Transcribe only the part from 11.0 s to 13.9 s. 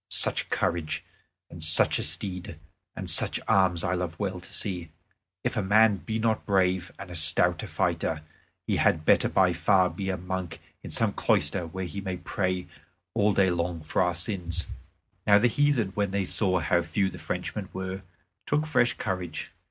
cloister where he may pray all day long